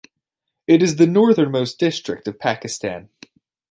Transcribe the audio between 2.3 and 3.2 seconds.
Pakistan.